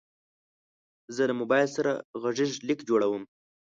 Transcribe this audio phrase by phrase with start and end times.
[1.15, 1.91] زه له موبایل سره
[2.21, 3.23] غږیز لیک جوړوم.